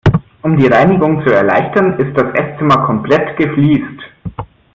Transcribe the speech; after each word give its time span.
Um 0.41 0.57
die 0.57 0.65
Reinigung 0.65 1.23
zu 1.23 1.29
erleichtern, 1.31 1.99
ist 1.99 2.17
das 2.17 2.33
Esszimmer 2.33 2.87
komplett 2.87 3.37
gefliest. 3.37 4.01